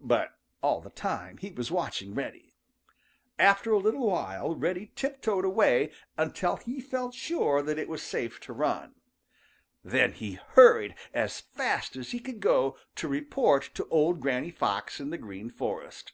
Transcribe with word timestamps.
But 0.00 0.40
all 0.60 0.80
the 0.80 0.90
time 0.90 1.36
he 1.38 1.52
was 1.52 1.70
watching 1.70 2.16
Reddy. 2.16 2.56
After 3.38 3.70
a 3.70 3.78
little 3.78 4.04
while 4.08 4.56
Reddy 4.56 4.90
tiptoed 4.96 5.44
away 5.44 5.92
until 6.18 6.56
he 6.56 6.80
felt 6.80 7.14
sure 7.14 7.62
that 7.62 7.78
it 7.78 7.88
was 7.88 8.02
safe 8.02 8.40
to 8.40 8.52
run. 8.52 8.96
Then 9.84 10.14
he 10.14 10.32
hurried 10.32 10.96
as 11.14 11.38
fast 11.40 11.94
as 11.94 12.10
he 12.10 12.18
could 12.18 12.40
go 12.40 12.76
to 12.96 13.06
report 13.06 13.70
to 13.74 13.86
old 13.86 14.18
Granny 14.18 14.50
Fox 14.50 14.98
in 14.98 15.10
the 15.10 15.16
Green 15.18 15.48
Forest. 15.48 16.10